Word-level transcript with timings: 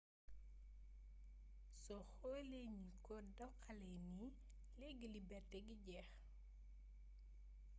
soo 1.83 2.03
xoolee 2.15 2.67
ni 2.71 2.79
ñu 2.85 2.91
ko 3.05 3.13
doxalee 3.37 3.99
nii 4.17 4.35
leegi 4.79 5.07
leberti 5.15 5.57
gi 5.67 5.75
jeex 5.85 6.09